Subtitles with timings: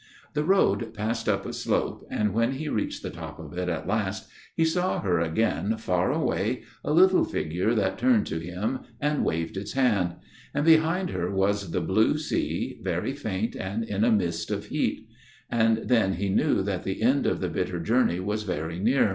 [0.33, 3.85] "The road passed up a slope, and when he reached the top of it at
[3.87, 9.23] last, he saw her again, far away, a little figure that turned to him and
[9.23, 10.15] waved its hand;
[10.55, 15.07] and behind her was the blue sea, very faint and in a mist of heat;
[15.51, 19.09] and then he knew tli it the end of the bitter journey was very near.